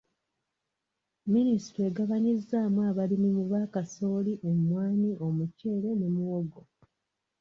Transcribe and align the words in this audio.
Minisitule 1.33 1.85
egabanyizzaamu 1.91 2.79
abalimi 2.89 3.29
mu 3.37 3.43
ba 3.51 3.61
kasooli, 3.73 4.33
emmwanyi, 4.49 5.11
omuceere 5.27 5.89
ne 5.95 6.07
muwogo. 6.15 6.61